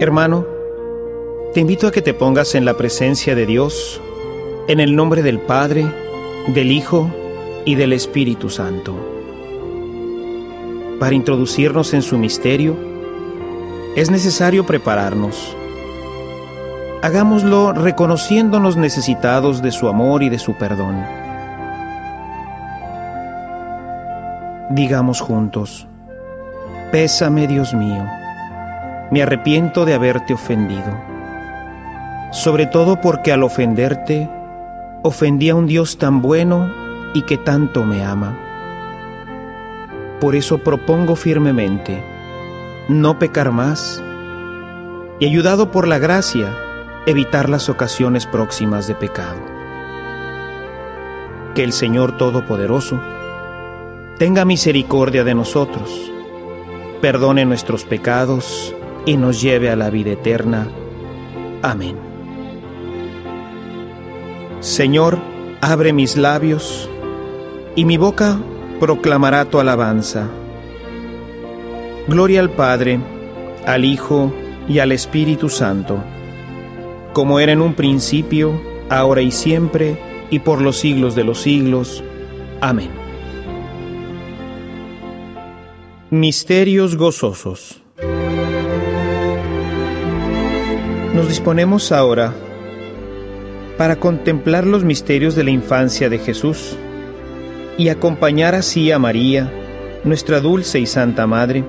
Hermano, 0.00 0.44
te 1.54 1.60
invito 1.60 1.86
a 1.86 1.92
que 1.92 2.02
te 2.02 2.14
pongas 2.14 2.56
en 2.56 2.64
la 2.64 2.76
presencia 2.76 3.36
de 3.36 3.46
Dios, 3.46 4.00
en 4.66 4.80
el 4.80 4.96
nombre 4.96 5.22
del 5.22 5.38
Padre, 5.38 5.86
del 6.48 6.72
Hijo 6.72 7.08
y 7.64 7.76
del 7.76 7.92
Espíritu 7.92 8.50
Santo. 8.50 8.96
Para 10.98 11.14
introducirnos 11.14 11.94
en 11.94 12.02
su 12.02 12.18
misterio, 12.18 12.76
es 13.94 14.10
necesario 14.10 14.66
prepararnos. 14.66 15.56
Hagámoslo 17.02 17.72
reconociéndonos 17.72 18.76
necesitados 18.76 19.60
de 19.60 19.72
su 19.72 19.88
amor 19.88 20.22
y 20.22 20.28
de 20.28 20.38
su 20.38 20.54
perdón. 20.54 21.04
Digamos 24.70 25.20
juntos, 25.20 25.88
Pésame 26.90 27.46
Dios 27.46 27.74
mío 27.74 28.06
me 29.12 29.22
arrepiento 29.22 29.84
de 29.84 29.92
haberte 29.92 30.32
ofendido, 30.32 30.98
sobre 32.30 32.64
todo 32.64 32.98
porque 33.02 33.30
al 33.30 33.42
ofenderte, 33.42 34.26
ofendí 35.02 35.50
a 35.50 35.54
un 35.54 35.66
Dios 35.66 35.98
tan 35.98 36.22
bueno 36.22 36.72
y 37.12 37.20
que 37.20 37.36
tanto 37.36 37.84
me 37.84 38.02
ama. 38.02 38.38
Por 40.18 40.34
eso 40.34 40.58
propongo 40.64 41.14
firmemente 41.14 42.02
no 42.88 43.18
pecar 43.18 43.52
más 43.52 44.02
y 45.20 45.26
ayudado 45.26 45.70
por 45.70 45.86
la 45.86 45.98
gracia, 45.98 46.56
evitar 47.06 47.48
las 47.48 47.68
ocasiones 47.68 48.26
próximas 48.26 48.86
de 48.86 48.94
pecado. 48.94 49.38
Que 51.54 51.64
el 51.64 51.72
Señor 51.72 52.16
Todopoderoso 52.16 53.00
tenga 54.18 54.44
misericordia 54.44 55.24
de 55.24 55.34
nosotros, 55.34 56.12
perdone 57.00 57.44
nuestros 57.44 57.84
pecados 57.84 58.74
y 59.04 59.16
nos 59.16 59.40
lleve 59.42 59.70
a 59.70 59.76
la 59.76 59.90
vida 59.90 60.12
eterna. 60.12 60.68
Amén. 61.62 61.96
Señor, 64.60 65.18
abre 65.60 65.92
mis 65.92 66.16
labios, 66.16 66.88
y 67.74 67.84
mi 67.84 67.96
boca 67.96 68.38
proclamará 68.78 69.44
tu 69.46 69.58
alabanza. 69.58 70.28
Gloria 72.06 72.40
al 72.40 72.50
Padre, 72.50 73.00
al 73.66 73.84
Hijo 73.84 74.32
y 74.68 74.78
al 74.78 74.92
Espíritu 74.92 75.48
Santo, 75.48 75.98
como 77.12 77.40
era 77.40 77.52
en 77.52 77.60
un 77.60 77.74
principio, 77.74 78.60
ahora 78.88 79.22
y 79.22 79.30
siempre, 79.30 79.98
y 80.30 80.38
por 80.38 80.60
los 80.60 80.78
siglos 80.78 81.14
de 81.14 81.24
los 81.24 81.40
siglos. 81.40 82.02
Amén. 82.60 82.90
Misterios 86.10 86.96
gozosos. 86.96 87.82
Nos 91.14 91.28
disponemos 91.28 91.92
ahora 91.92 92.34
para 93.76 93.96
contemplar 93.96 94.66
los 94.66 94.84
misterios 94.84 95.34
de 95.34 95.44
la 95.44 95.50
infancia 95.50 96.08
de 96.08 96.18
Jesús 96.18 96.76
y 97.76 97.88
acompañar 97.88 98.54
así 98.54 98.90
a 98.90 98.98
María, 98.98 99.52
nuestra 100.04 100.40
dulce 100.40 100.78
y 100.78 100.86
santa 100.86 101.26
Madre, 101.26 101.64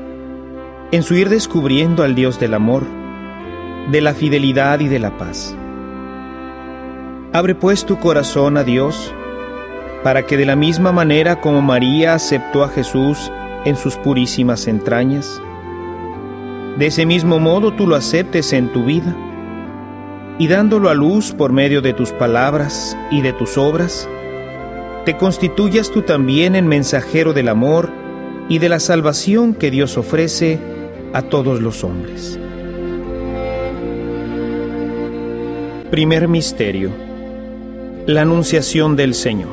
en 0.92 1.04
su 1.04 1.16
ir 1.16 1.30
descubriendo 1.30 2.04
al 2.04 2.16
Dios 2.16 2.40
del 2.40 2.54
amor, 2.54 2.84
de 3.92 4.02
la 4.02 4.14
fidelidad 4.14 4.80
y 4.80 4.88
de 4.88 5.00
la 5.00 5.18
paz. 5.18 5.56
Abre 7.34 7.56
pues 7.56 7.86
tu 7.86 8.00
corazón 8.00 8.58
a 8.58 8.64
Dios, 8.64 9.14
para 10.04 10.26
que 10.26 10.38
de 10.38 10.46
la 10.46 10.56
misma 10.56 10.92
manera 10.92 11.42
como 11.42 11.62
María 11.62 12.14
aceptó 12.14 12.64
a 12.64 12.70
Jesús 12.70 13.32
en 13.66 13.76
sus 13.76 13.96
purísimas 13.96 14.68
entrañas, 14.68 15.42
de 16.78 16.88
ese 16.88 17.06
mismo 17.06 17.40
modo 17.40 17.72
tú 17.72 17.86
lo 17.86 17.96
aceptes 17.96 18.52
en 18.52 18.70
tu 18.70 18.84
vida 18.84 19.16
y 20.40 20.48
dándolo 20.48 20.90
a 20.90 20.96
luz 20.96 21.32
por 21.32 21.52
medio 21.52 21.82
de 21.82 21.94
tus 21.94 22.12
palabras 22.12 22.98
y 23.12 23.22
de 23.22 23.34
tus 23.34 23.58
obras, 23.58 24.10
te 25.06 25.16
constituyas 25.16 25.92
tú 25.92 26.02
también 26.02 26.56
en 26.56 26.68
mensajero 26.68 27.34
del 27.34 27.50
amor 27.50 27.92
y 28.50 28.58
de 28.58 28.70
la 28.70 28.80
salvación 28.80 29.54
que 29.54 29.70
Dios 29.70 29.98
ofrece 29.98 30.60
a 31.14 31.22
todos 31.22 31.62
los 31.62 31.84
hombres. 31.84 32.40
Primer 35.94 36.28
Misterio. 36.28 36.90
La 38.08 38.24
Anunciación 38.24 38.96
del 38.96 39.14
Señor. 39.14 39.52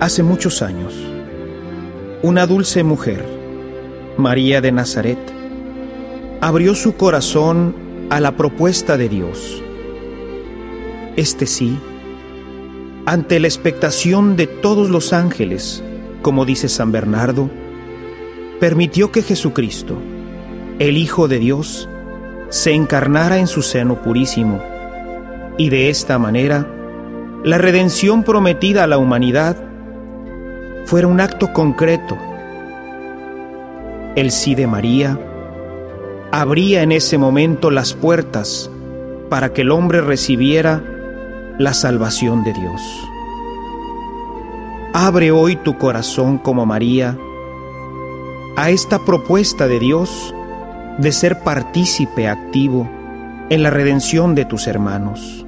Hace 0.00 0.22
muchos 0.22 0.60
años, 0.60 0.92
una 2.20 2.46
dulce 2.46 2.84
mujer, 2.84 3.24
María 4.18 4.60
de 4.60 4.70
Nazaret, 4.70 5.18
abrió 6.42 6.74
su 6.74 6.94
corazón 6.94 7.74
a 8.10 8.20
la 8.20 8.36
propuesta 8.36 8.98
de 8.98 9.08
Dios. 9.08 9.62
Este 11.16 11.46
sí, 11.46 11.78
ante 13.06 13.40
la 13.40 13.46
expectación 13.46 14.36
de 14.36 14.46
todos 14.46 14.90
los 14.90 15.14
ángeles, 15.14 15.82
como 16.20 16.44
dice 16.44 16.68
San 16.68 16.92
Bernardo, 16.92 17.48
permitió 18.60 19.10
que 19.10 19.22
Jesucristo, 19.22 19.96
el 20.80 20.98
Hijo 20.98 21.28
de 21.28 21.38
Dios, 21.38 21.88
se 22.50 22.72
encarnara 22.72 23.38
en 23.38 23.46
su 23.46 23.62
seno 23.62 24.02
purísimo, 24.02 24.60
y 25.56 25.70
de 25.70 25.90
esta 25.90 26.18
manera, 26.18 26.66
la 27.44 27.58
redención 27.58 28.24
prometida 28.24 28.84
a 28.84 28.86
la 28.86 28.98
humanidad 28.98 29.56
fuera 30.86 31.06
un 31.06 31.20
acto 31.20 31.52
concreto. 31.52 32.16
El 34.16 34.30
sí 34.30 34.54
de 34.54 34.66
María 34.66 35.18
abría 36.30 36.82
en 36.82 36.92
ese 36.92 37.18
momento 37.18 37.70
las 37.70 37.94
puertas 37.94 38.70
para 39.28 39.52
que 39.52 39.62
el 39.62 39.70
hombre 39.70 40.00
recibiera 40.00 40.82
la 41.58 41.74
salvación 41.74 42.44
de 42.44 42.54
Dios. 42.54 42.80
Abre 44.94 45.30
hoy 45.30 45.56
tu 45.56 45.76
corazón 45.76 46.38
como 46.38 46.64
María 46.66 47.16
a 48.56 48.70
esta 48.70 49.04
propuesta 49.04 49.68
de 49.68 49.78
Dios 49.78 50.34
de 50.98 51.12
ser 51.12 51.40
partícipe 51.40 52.28
activo 52.28 52.88
en 53.50 53.62
la 53.62 53.70
redención 53.70 54.34
de 54.34 54.44
tus 54.44 54.66
hermanos. 54.66 55.46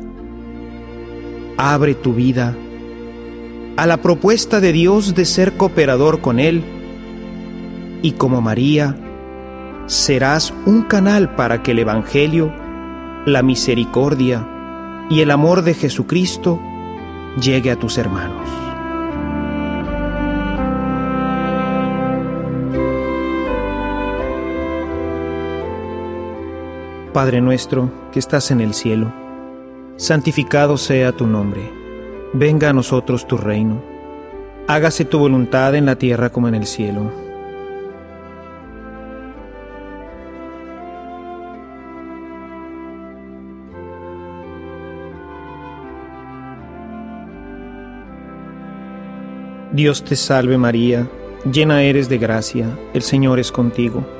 Abre 1.57 1.95
tu 1.95 2.15
vida 2.15 2.57
a 3.77 3.87
la 3.87 3.99
propuesta 3.99 4.61
de 4.61 4.73
Dios 4.73 5.15
de 5.15 5.25
ser 5.25 5.57
cooperador 5.57 6.21
con 6.21 6.39
Él 6.39 6.63
y 8.03 8.13
como 8.13 8.41
María, 8.41 8.97
serás 9.87 10.55
un 10.67 10.83
canal 10.83 11.35
para 11.35 11.63
que 11.63 11.73
el 11.73 11.81
Evangelio, 11.81 12.53
la 13.27 13.43
misericordia 13.43 14.47
y 15.11 15.21
el 15.21 15.31
amor 15.31 15.63
de 15.63 15.75
Jesucristo 15.75 16.61
llegue 17.41 17.71
a 17.71 17.77
tus 17.77 17.99
hermanos. 17.99 18.70
Padre 27.13 27.41
nuestro 27.41 27.91
que 28.13 28.19
estás 28.19 28.51
en 28.51 28.61
el 28.61 28.73
cielo, 28.73 29.13
santificado 29.97 30.77
sea 30.77 31.13
tu 31.13 31.27
nombre, 31.27 31.63
venga 32.33 32.71
a 32.71 32.73
nosotros 32.73 33.27
tu 33.27 33.37
reino, 33.37 33.83
hágase 34.69 35.05
tu 35.05 35.19
voluntad 35.19 35.75
en 35.75 35.87
la 35.87 35.97
tierra 35.97 36.31
como 36.31 36.47
en 36.47 36.55
el 36.55 36.67
cielo. 36.67 37.11
Dios 49.73 50.05
te 50.05 50.15
salve 50.15 50.59
María, 50.59 51.09
llena 51.51 51.83
eres 51.83 52.09
de 52.09 52.19
gracia, 52.19 52.79
el 52.95 53.03
Señor 53.03 53.41
es 53.41 53.51
contigo. 53.51 54.20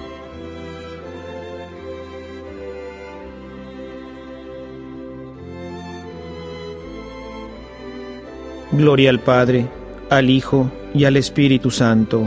Gloria 8.71 9.09
al 9.09 9.19
Padre, 9.19 9.67
al 10.09 10.29
Hijo 10.29 10.71
y 10.93 11.05
al 11.05 11.17
Espíritu 11.17 11.71
Santo 11.71 12.25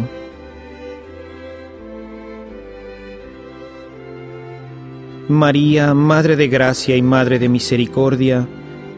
María, 5.28 5.94
Madre 5.94 6.36
de 6.36 6.48
Gracia 6.48 6.96
y 6.96 7.02
Madre 7.02 7.38
de 7.38 7.48
Misericordia, 7.48 8.46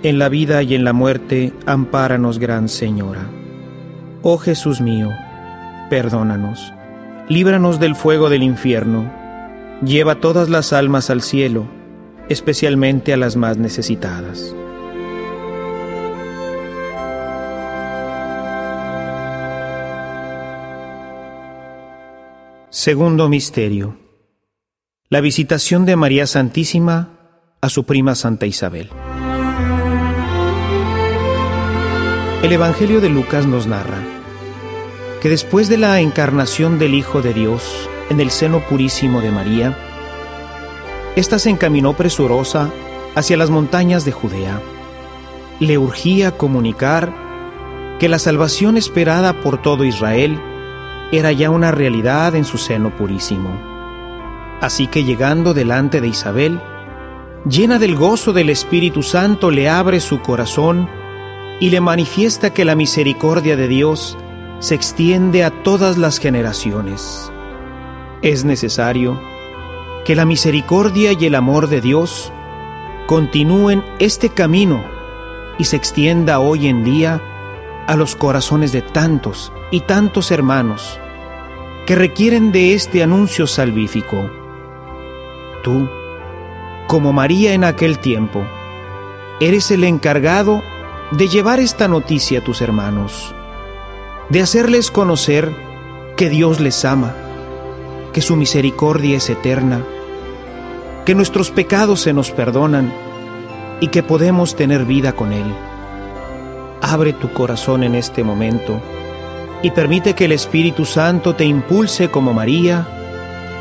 en 0.02 0.18
la 0.18 0.28
vida 0.28 0.60
y 0.64 0.74
en 0.74 0.82
la 0.82 0.92
muerte, 0.92 1.52
ampáranos, 1.66 2.40
Gran 2.40 2.68
Señora. 2.68 3.30
Oh 4.22 4.36
Jesús 4.36 4.80
mío, 4.80 5.10
perdónanos, 5.88 6.72
líbranos 7.28 7.78
del 7.78 7.94
fuego 7.94 8.28
del 8.28 8.42
infierno, 8.42 9.08
lleva 9.84 10.16
todas 10.16 10.48
las 10.48 10.72
almas 10.72 11.10
al 11.10 11.22
cielo, 11.22 11.68
especialmente 12.28 13.12
a 13.12 13.16
las 13.16 13.36
más 13.36 13.56
necesitadas. 13.56 14.52
Segundo 22.86 23.28
Misterio 23.28 23.96
la 25.08 25.20
visitación 25.20 25.86
de 25.86 25.96
María 25.96 26.24
Santísima 26.24 27.18
a 27.60 27.68
su 27.68 27.82
prima 27.82 28.14
Santa 28.14 28.46
Isabel. 28.46 28.90
El 32.44 32.52
Evangelio 32.52 33.00
de 33.00 33.08
Lucas 33.08 33.44
nos 33.44 33.66
narra 33.66 33.98
que 35.20 35.28
después 35.28 35.68
de 35.68 35.78
la 35.78 35.98
encarnación 35.98 36.78
del 36.78 36.94
Hijo 36.94 37.22
de 37.22 37.34
Dios 37.34 37.88
en 38.08 38.20
el 38.20 38.30
seno 38.30 38.60
purísimo 38.60 39.20
de 39.20 39.32
María, 39.32 39.76
ésta 41.16 41.40
se 41.40 41.50
encaminó 41.50 41.96
presurosa 41.96 42.70
hacia 43.16 43.36
las 43.36 43.50
montañas 43.50 44.04
de 44.04 44.12
Judea. 44.12 44.62
Le 45.58 45.76
urgía 45.76 46.38
comunicar 46.38 47.12
que 47.98 48.08
la 48.08 48.20
salvación 48.20 48.76
esperada 48.76 49.42
por 49.42 49.60
todo 49.60 49.84
Israel 49.84 50.40
era 51.12 51.32
ya 51.32 51.50
una 51.50 51.70
realidad 51.70 52.34
en 52.34 52.44
su 52.44 52.58
seno 52.58 52.90
purísimo. 52.96 53.50
Así 54.60 54.86
que 54.86 55.04
llegando 55.04 55.54
delante 55.54 56.00
de 56.00 56.08
Isabel, 56.08 56.60
llena 57.48 57.78
del 57.78 57.94
gozo 57.94 58.32
del 58.32 58.50
Espíritu 58.50 59.02
Santo, 59.02 59.50
le 59.50 59.68
abre 59.68 60.00
su 60.00 60.20
corazón 60.20 60.88
y 61.60 61.70
le 61.70 61.80
manifiesta 61.80 62.52
que 62.52 62.64
la 62.64 62.74
misericordia 62.74 63.56
de 63.56 63.68
Dios 63.68 64.18
se 64.58 64.74
extiende 64.74 65.44
a 65.44 65.50
todas 65.62 65.98
las 65.98 66.18
generaciones. 66.18 67.30
Es 68.22 68.44
necesario 68.44 69.20
que 70.04 70.16
la 70.16 70.24
misericordia 70.24 71.12
y 71.12 71.26
el 71.26 71.34
amor 71.34 71.68
de 71.68 71.80
Dios 71.80 72.32
continúen 73.06 73.84
este 73.98 74.30
camino 74.30 74.82
y 75.58 75.64
se 75.64 75.76
extienda 75.76 76.40
hoy 76.40 76.68
en 76.68 76.84
día 76.84 77.20
a 77.86 77.96
los 77.96 78.16
corazones 78.16 78.72
de 78.72 78.82
tantos 78.82 79.52
y 79.70 79.80
tantos 79.80 80.30
hermanos 80.30 80.98
que 81.86 81.94
requieren 81.94 82.52
de 82.52 82.74
este 82.74 83.02
anuncio 83.02 83.46
salvífico 83.46 84.30
tú, 85.66 85.88
como 86.86 87.12
María 87.12 87.52
en 87.52 87.64
aquel 87.64 87.98
tiempo, 87.98 88.44
eres 89.40 89.72
el 89.72 89.82
encargado 89.82 90.62
de 91.10 91.26
llevar 91.26 91.58
esta 91.58 91.88
noticia 91.88 92.38
a 92.38 92.44
tus 92.44 92.60
hermanos, 92.60 93.34
de 94.28 94.42
hacerles 94.42 94.92
conocer 94.92 95.50
que 96.16 96.28
Dios 96.28 96.60
les 96.60 96.84
ama, 96.84 97.16
que 98.12 98.22
su 98.22 98.36
misericordia 98.36 99.16
es 99.16 99.28
eterna, 99.28 99.84
que 101.04 101.16
nuestros 101.16 101.50
pecados 101.50 102.00
se 102.00 102.12
nos 102.12 102.30
perdonan 102.30 102.92
y 103.80 103.88
que 103.88 104.04
podemos 104.04 104.54
tener 104.54 104.84
vida 104.84 105.14
con 105.16 105.32
Él. 105.32 105.52
Abre 106.80 107.12
tu 107.12 107.32
corazón 107.32 107.82
en 107.82 107.96
este 107.96 108.22
momento 108.22 108.80
y 109.62 109.70
permite 109.70 110.14
que 110.14 110.26
el 110.26 110.32
Espíritu 110.32 110.84
Santo 110.84 111.34
te 111.34 111.44
impulse 111.44 112.10
como 112.10 112.32
María 112.32 112.86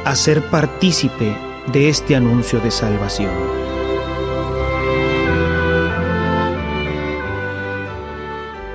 a 0.06 0.16
ser 0.16 0.42
partícipe 0.50 1.36
de 1.72 1.90
este 1.90 2.16
anuncio 2.16 2.60
de 2.60 2.72
salvación. 2.72 3.34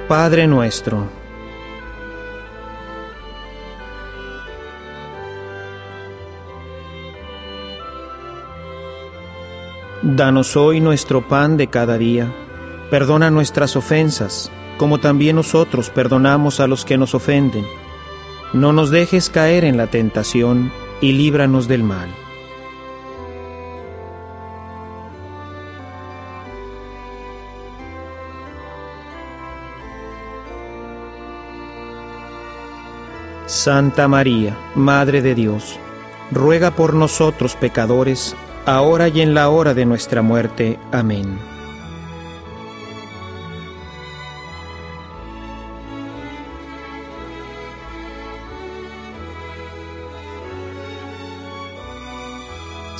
Padre 0.08 0.48
nuestro, 0.48 1.06
Danos 10.02 10.56
hoy 10.56 10.80
nuestro 10.80 11.28
pan 11.28 11.58
de 11.58 11.66
cada 11.66 11.98
día. 11.98 12.32
Perdona 12.90 13.30
nuestras 13.30 13.76
ofensas, 13.76 14.50
como 14.80 14.98
también 14.98 15.36
nosotros 15.36 15.90
perdonamos 15.90 16.58
a 16.58 16.66
los 16.66 16.86
que 16.86 16.96
nos 16.96 17.14
ofenden 17.14 17.66
no 18.52 18.72
nos 18.72 18.90
dejes 18.90 19.30
caer 19.30 19.64
en 19.64 19.76
la 19.76 19.86
tentación 19.86 20.72
y 21.00 21.12
líbranos 21.12 21.68
del 21.68 21.84
mal. 21.84 22.08
Santa 33.46 34.08
María, 34.08 34.56
Madre 34.74 35.22
de 35.22 35.34
Dios, 35.34 35.78
ruega 36.30 36.70
por 36.70 36.94
nosotros 36.94 37.56
pecadores, 37.56 38.36
ahora 38.64 39.08
y 39.08 39.20
en 39.20 39.34
la 39.34 39.48
hora 39.48 39.74
de 39.74 39.86
nuestra 39.86 40.22
muerte. 40.22 40.78
Amén. 40.92 41.49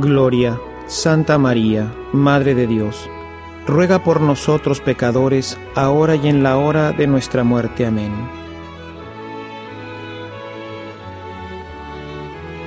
Gloria, 0.00 0.58
Santa 0.86 1.36
María, 1.36 1.92
Madre 2.12 2.54
de 2.54 2.66
Dios, 2.66 3.08
ruega 3.66 4.02
por 4.02 4.20
nosotros 4.20 4.80
pecadores, 4.80 5.58
ahora 5.74 6.16
y 6.16 6.28
en 6.28 6.42
la 6.42 6.56
hora 6.56 6.92
de 6.92 7.06
nuestra 7.06 7.44
muerte. 7.44 7.84
Amén. 7.84 8.12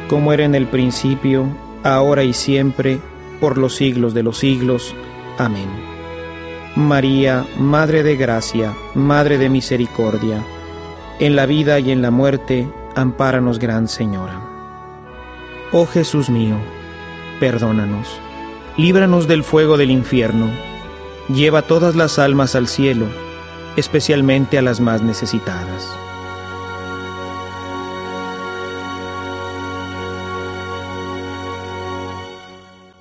Como 0.07 0.31
era 0.31 0.45
en 0.45 0.53
el 0.53 0.67
principio, 0.67 1.47
ahora 1.83 2.23
y 2.23 2.33
siempre, 2.33 2.99
por 3.39 3.57
los 3.57 3.75
siglos 3.75 4.13
de 4.13 4.21
los 4.21 4.37
siglos. 4.37 4.93
Amén. 5.39 5.69
María, 6.75 7.45
Madre 7.57 8.03
de 8.03 8.15
Gracia, 8.15 8.73
Madre 8.93 9.39
de 9.39 9.49
Misericordia, 9.49 10.43
en 11.19 11.35
la 11.35 11.47
vida 11.47 11.79
y 11.79 11.91
en 11.91 12.01
la 12.03 12.11
muerte, 12.11 12.67
ampáranos, 12.95 13.57
Gran 13.57 13.87
Señora. 13.87 14.39
Oh 15.71 15.87
Jesús 15.87 16.29
mío, 16.29 16.57
perdónanos, 17.43 18.07
líbranos 18.77 19.27
del 19.27 19.43
fuego 19.43 19.75
del 19.75 19.91
infierno, 19.91 20.49
lleva 21.27 21.61
todas 21.61 21.93
las 21.93 22.17
almas 22.17 22.55
al 22.55 22.69
cielo, 22.69 23.05
especialmente 23.75 24.57
a 24.57 24.61
las 24.61 24.79
más 24.79 25.01
necesitadas. 25.01 25.93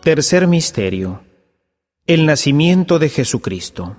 Tercer 0.02 0.48
misterio. 0.48 1.20
El 2.08 2.26
nacimiento 2.26 2.98
de 2.98 3.10
Jesucristo. 3.10 3.94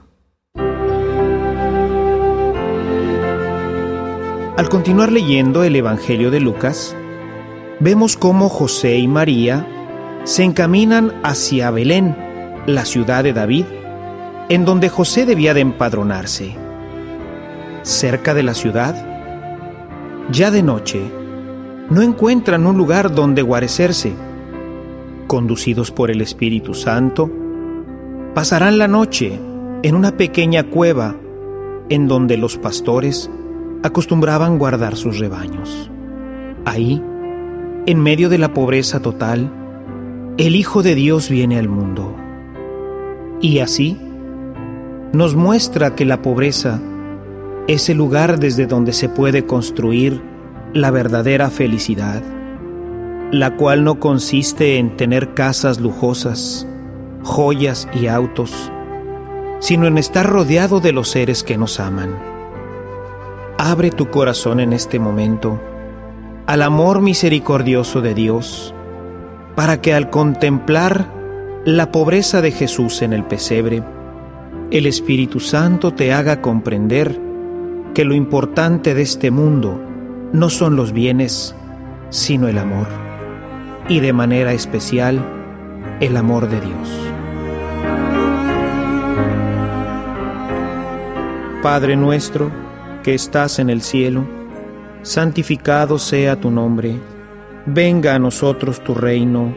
Al 4.57 4.67
continuar 4.69 5.09
leyendo 5.09 5.63
el 5.63 5.77
Evangelio 5.77 6.31
de 6.31 6.41
Lucas, 6.41 6.97
vemos 7.79 8.17
cómo 8.17 8.50
José 8.50 8.97
y 8.97 9.07
María 9.07 9.69
se 10.23 10.43
encaminan 10.43 11.13
hacia 11.23 11.69
Belén, 11.71 12.15
la 12.65 12.85
ciudad 12.85 13.23
de 13.23 13.33
David, 13.33 13.65
en 14.49 14.63
donde 14.63 14.89
José 14.89 15.25
debía 15.25 15.53
de 15.53 15.61
empadronarse. 15.61 16.55
Cerca 17.81 18.33
de 18.33 18.43
la 18.43 18.53
ciudad, 18.53 18.95
ya 20.31 20.49
de 20.49 20.63
noche, 20.63 21.01
no 21.89 22.01
encuentran 22.01 22.65
un 22.65 22.77
lugar 22.77 23.13
donde 23.13 23.41
guarecerse. 23.41 24.13
Conducidos 25.27 25.91
por 25.91 26.09
el 26.09 26.21
Espíritu 26.21 26.73
Santo, 26.73 27.29
pasarán 28.33 28.77
la 28.77 28.87
noche 28.87 29.37
en 29.83 29.95
una 29.95 30.15
pequeña 30.15 30.63
cueva 30.63 31.17
en 31.89 32.07
donde 32.07 32.37
los 32.37 32.57
pastores 32.57 33.29
acostumbraban 33.83 34.57
guardar 34.57 34.95
sus 34.95 35.19
rebaños. 35.19 35.91
Ahí, 36.63 37.03
en 37.85 37.99
medio 38.01 38.29
de 38.29 38.37
la 38.37 38.53
pobreza 38.53 39.01
total, 39.01 39.62
el 40.37 40.55
Hijo 40.55 40.81
de 40.81 40.95
Dios 40.95 41.29
viene 41.29 41.59
al 41.59 41.69
mundo. 41.69 42.15
Y 43.39 43.59
así 43.59 43.99
nos 45.11 45.35
muestra 45.35 45.95
que 45.95 46.05
la 46.05 46.23
pobreza 46.23 46.81
es 47.67 47.87
el 47.89 47.97
lugar 47.97 48.39
desde 48.39 48.65
donde 48.65 48.93
se 48.93 49.09
puede 49.09 49.45
construir 49.45 50.21
la 50.73 50.89
verdadera 50.89 51.51
felicidad, 51.51 52.23
la 53.31 53.55
cual 53.55 53.83
no 53.83 53.99
consiste 53.99 54.77
en 54.77 54.97
tener 54.97 55.35
casas 55.35 55.79
lujosas, 55.79 56.67
joyas 57.21 57.87
y 57.93 58.07
autos, 58.07 58.71
sino 59.59 59.85
en 59.85 59.99
estar 59.99 60.27
rodeado 60.27 60.79
de 60.79 60.93
los 60.93 61.09
seres 61.09 61.43
que 61.43 61.57
nos 61.57 61.79
aman. 61.79 62.17
Abre 63.59 63.91
tu 63.91 64.09
corazón 64.09 64.59
en 64.59 64.73
este 64.73 64.97
momento 64.97 65.61
al 66.47 66.61
amor 66.63 67.01
misericordioso 67.01 68.01
de 68.01 68.13
Dios, 68.13 68.73
para 69.55 69.81
que 69.81 69.93
al 69.93 70.10
contemplar 70.10 71.07
la 71.65 71.91
pobreza 71.91 72.41
de 72.41 72.51
Jesús 72.51 73.01
en 73.01 73.13
el 73.13 73.24
pesebre, 73.24 73.83
el 74.72 74.86
Espíritu 74.86 75.39
Santo 75.39 75.93
te 75.93 76.13
haga 76.13 76.41
comprender 76.41 77.19
que 77.93 78.05
lo 78.05 78.15
importante 78.15 78.93
de 78.95 79.03
este 79.03 79.29
mundo 79.29 79.79
no 80.33 80.50
son 80.50 80.75
los 80.75 80.93
bienes, 80.93 81.55
sino 82.10 82.48
el 82.48 82.57
amor, 82.57 82.88
y 83.88 84.00
de 84.00 84.13
manera 84.13 84.53
especial 84.53 85.24
el 86.00 86.17
amor 86.17 86.50
de 86.50 86.60
Dios. 86.60 86.89
Padre 91.62 91.95
nuestro, 91.95 92.51
que 93.03 93.13
estás 93.13 93.60
en 93.60 93.69
el 93.69 93.81
cielo, 93.81 94.25
santificado 95.03 96.00
sea 96.00 96.39
tu 96.39 96.50
nombre, 96.50 96.98
venga 97.65 98.15
a 98.15 98.20
nosotros 98.20 98.84
tu 98.84 98.93
reino, 98.93 99.55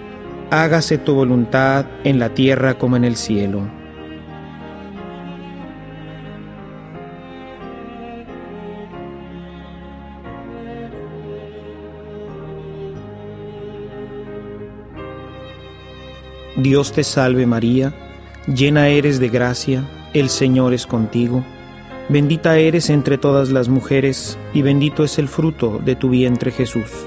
hágase 0.51 0.99
tu 0.99 1.15
voluntad 1.15 1.87
en 2.05 2.19
la 2.19 2.35
tierra 2.35 2.79
como 2.79 2.97
en 2.97 3.05
el 3.05 3.17
cielo. 3.17 3.63
Dios 16.57 16.93
te 16.93 17.05
salve 17.05 17.47
María, 17.47 17.93
llena 18.47 18.89
eres 18.89 19.21
de 19.21 19.29
gracia, 19.29 19.85
el 20.15 20.31
Señor 20.31 20.73
es 20.73 20.87
contigo, 20.87 21.45
bendita 22.09 22.57
eres 22.57 22.89
entre 22.89 23.19
todas 23.19 23.51
las 23.51 23.69
mujeres, 23.69 24.39
y 24.55 24.63
bendito 24.63 25.05
es 25.05 25.19
el 25.19 25.29
fruto 25.29 25.79
de 25.85 25.97
tu 25.97 26.09
vientre 26.09 26.51
Jesús. 26.51 27.07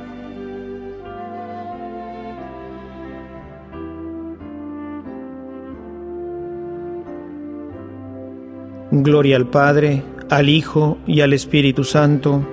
Gloria 8.93 9.37
al 9.37 9.47
Padre, 9.47 10.03
al 10.29 10.49
Hijo 10.49 10.97
y 11.07 11.21
al 11.21 11.31
Espíritu 11.31 11.85
Santo. 11.85 12.45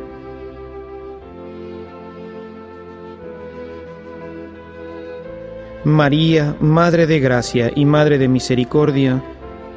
María, 5.83 6.55
Madre 6.61 7.09
de 7.09 7.19
Gracia 7.19 7.73
y 7.75 7.85
Madre 7.87 8.19
de 8.19 8.29
Misericordia, 8.29 9.21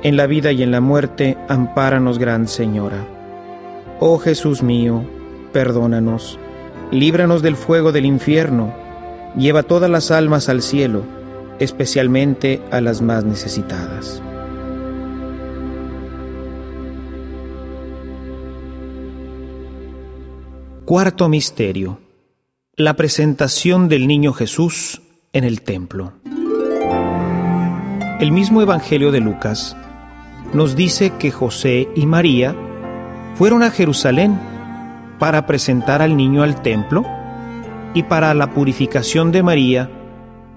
en 0.03 0.15
la 0.15 0.27
vida 0.27 0.51
y 0.51 0.61
en 0.61 0.69
la 0.69 0.81
muerte, 0.81 1.35
ampáranos, 1.49 2.19
Gran 2.19 2.47
Señora. 2.47 3.07
Oh 3.99 4.19
Jesús 4.19 4.61
mío, 4.61 5.03
perdónanos, 5.53 6.37
líbranos 6.91 7.41
del 7.41 7.55
fuego 7.55 7.91
del 7.91 8.05
infierno, 8.05 8.71
lleva 9.35 9.63
todas 9.63 9.89
las 9.89 10.11
almas 10.11 10.47
al 10.47 10.61
cielo, 10.61 11.05
especialmente 11.57 12.61
a 12.69 12.81
las 12.81 13.01
más 13.01 13.23
necesitadas. 13.23 14.21
Cuarto 20.91 21.29
Misterio. 21.29 22.01
La 22.75 22.95
presentación 22.95 23.87
del 23.87 24.07
Niño 24.07 24.33
Jesús 24.33 25.01
en 25.31 25.45
el 25.45 25.61
templo. 25.61 26.11
El 28.19 28.33
mismo 28.33 28.61
Evangelio 28.61 29.13
de 29.13 29.21
Lucas 29.21 29.77
nos 30.53 30.75
dice 30.75 31.13
que 31.17 31.31
José 31.31 31.87
y 31.95 32.05
María 32.05 32.53
fueron 33.35 33.63
a 33.63 33.71
Jerusalén 33.71 34.37
para 35.17 35.45
presentar 35.45 36.01
al 36.01 36.17
niño 36.17 36.43
al 36.43 36.61
templo 36.61 37.05
y 37.93 38.03
para 38.03 38.33
la 38.33 38.53
purificación 38.53 39.31
de 39.31 39.43
María, 39.43 39.89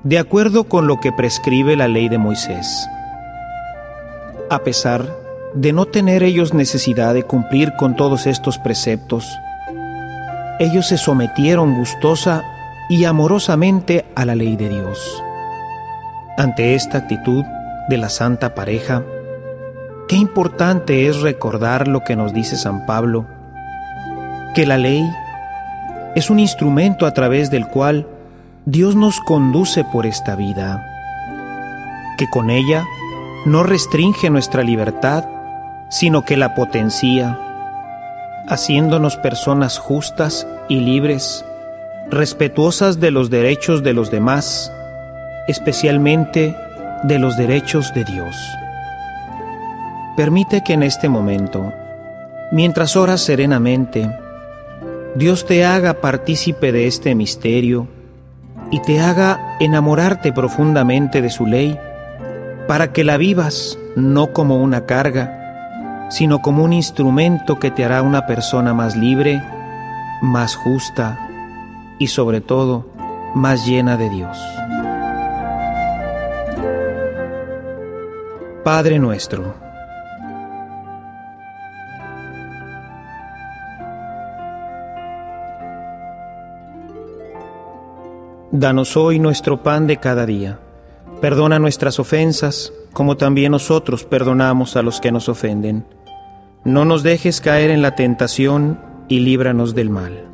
de 0.03 0.19
acuerdo 0.19 0.65
con 0.65 0.89
lo 0.89 0.99
que 0.99 1.13
prescribe 1.13 1.77
la 1.77 1.87
ley 1.87 2.09
de 2.09 2.19
Moisés. 2.19 2.89
A 4.51 4.65
pesar 4.65 5.17
de 5.55 5.73
no 5.73 5.87
tener 5.87 6.25
ellos 6.25 6.55
necesidad 6.55 7.15
de 7.15 7.23
cumplir 7.23 7.75
con 7.79 7.95
todos 7.95 8.27
estos 8.27 8.59
preceptos, 8.59 9.29
ellos 10.59 10.87
se 10.87 10.99
sometieron 10.99 11.75
gustosa 11.75 12.45
y 12.89 13.05
amorosamente 13.05 14.05
a 14.15 14.25
la 14.25 14.35
ley 14.35 14.57
de 14.57 14.69
Dios. 14.69 15.23
Ante 16.37 16.75
esta 16.75 16.99
actitud 16.99 17.45
de 17.89 17.97
la 17.99 18.09
santa 18.09 18.55
pareja, 18.55 19.03
qué 20.09 20.17
importante 20.17 21.07
es 21.07 21.21
recordar 21.21 21.89
lo 21.89 22.05
que 22.05 22.17
nos 22.17 22.33
dice 22.33 22.57
San 22.57 22.87
Pablo, 22.87 23.27
que 24.55 24.67
la 24.67 24.79
ley 24.79 25.05
es 26.15 26.31
un 26.31 26.39
instrumento 26.39 27.07
a 27.07 27.13
través 27.13 27.51
del 27.51 27.67
cual 27.67 28.07
Dios 28.67 28.95
nos 28.95 29.21
conduce 29.21 29.85
por 29.85 30.07
esta 30.07 30.37
vida, 30.37 30.85
que 32.17 32.29
con 32.31 32.51
ella 32.51 32.85
no 33.45 33.63
restringe 33.63 34.31
nuestra 34.31 34.63
libertad, 34.63 35.25
sino 35.91 36.25
que 36.25 36.37
la 36.37 36.55
potencia, 36.55 37.39
haciéndonos 38.49 39.17
personas 39.17 39.79
justas 39.79 40.47
y 40.69 40.81
libres, 40.81 41.45
respetuosas 42.11 43.01
de 43.01 43.11
los 43.11 43.31
derechos 43.31 43.83
de 43.83 43.93
los 43.93 44.11
demás, 44.11 44.73
especialmente 45.49 46.57
de 47.03 47.19
los 47.19 47.37
derechos 47.37 47.93
de 47.95 48.05
Dios. 48.05 48.37
Permite 50.17 50.63
que 50.63 50.75
en 50.75 50.83
este 50.83 51.09
momento, 51.09 51.73
mientras 52.53 52.97
oras 52.97 53.21
serenamente, 53.21 54.11
Dios 55.15 55.47
te 55.47 55.65
haga 55.65 55.95
partícipe 55.95 56.73
de 56.73 56.87
este 56.87 57.15
misterio 57.15 57.89
y 58.71 58.81
te 58.83 59.01
haga 59.01 59.57
enamorarte 59.61 60.33
profundamente 60.33 61.23
de 61.23 61.31
su 61.31 61.47
ley, 61.47 61.79
para 62.67 62.93
que 62.93 63.05
la 63.05 63.17
vivas 63.17 63.79
no 63.97 64.33
como 64.33 64.63
una 64.63 64.87
carga, 64.87 65.44
sino 66.09 66.41
como 66.41 66.65
un 66.65 66.73
instrumento 66.73 67.59
que 67.59 67.71
te 67.71 67.85
hará 67.85 68.03
una 68.03 68.27
persona 68.27 68.75
más 68.75 68.97
libre, 68.97 69.43
más 70.23 70.55
justa 70.57 71.19
y 71.99 72.09
sobre 72.09 72.41
todo 72.41 72.87
más 73.35 73.67
llena 73.67 73.97
de 73.97 74.11
Dios. 74.11 74.39
Padre 78.65 78.99
nuestro, 78.99 79.55
Danos 88.57 88.97
hoy 88.97 89.19
nuestro 89.19 89.65
pan 89.65 89.89
de 89.89 89.97
cada 89.97 90.27
día. 90.27 90.61
Perdona 91.21 91.59
nuestras 91.59 91.99
ofensas, 91.99 92.73
como 92.95 93.17
también 93.17 93.53
nosotros 93.53 94.05
perdonamos 94.05 94.77
a 94.77 94.83
los 94.83 95.01
que 95.01 95.13
nos 95.13 95.29
ofenden. 95.29 95.85
No 96.65 96.87
nos 96.87 97.03
dejes 97.03 97.43
caer 97.43 97.71
en 97.71 97.83
la 97.83 97.95
tentación 97.95 98.81
y 99.09 99.21
líbranos 99.21 99.75
del 99.75 99.91
mal. 99.91 100.31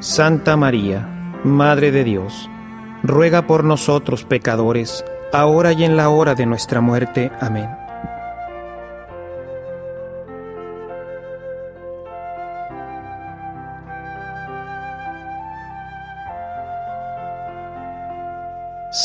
Santa 0.00 0.56
María, 0.56 1.40
Madre 1.44 1.90
de 1.90 2.04
Dios, 2.04 2.50
ruega 3.02 3.46
por 3.46 3.64
nosotros 3.64 4.24
pecadores, 4.24 5.04
ahora 5.32 5.72
y 5.72 5.84
en 5.84 5.96
la 5.96 6.08
hora 6.08 6.34
de 6.34 6.46
nuestra 6.46 6.80
muerte. 6.80 7.32
Amén. 7.40 7.77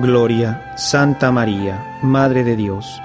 Gloria, 0.00 0.72
Santa 0.76 1.30
María, 1.32 1.98
Madre 2.02 2.44
de 2.44 2.56
Dios, 2.56 3.00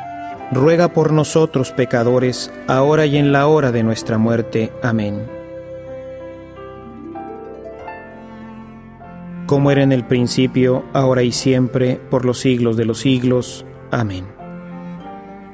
ruega 0.51 0.89
por 0.89 1.11
nosotros 1.11 1.71
pecadores, 1.71 2.51
ahora 2.67 3.05
y 3.05 3.17
en 3.17 3.31
la 3.31 3.47
hora 3.47 3.71
de 3.71 3.83
nuestra 3.83 4.17
muerte. 4.17 4.71
Amén. 4.81 5.43
como 9.53 9.69
era 9.69 9.83
en 9.83 9.91
el 9.91 10.03
principio, 10.03 10.83
ahora 10.93 11.21
y 11.21 11.31
siempre, 11.31 11.99
por 12.09 12.25
los 12.25 12.39
siglos 12.39 12.75
de 12.75 12.85
los 12.85 13.01
siglos. 13.01 13.67
Amén. 13.91 14.25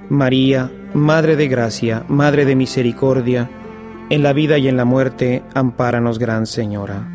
María, 0.07 0.71
Madre 0.93 1.35
de 1.35 1.49
Gracia, 1.49 2.05
Madre 2.07 2.45
de 2.45 2.55
Misericordia, 2.55 3.49
en 4.09 4.23
la 4.23 4.31
vida 4.31 4.57
y 4.57 4.69
en 4.69 4.77
la 4.77 4.85
muerte, 4.85 5.43
ampáranos, 5.53 6.17
Gran 6.17 6.45
Señora. 6.45 7.09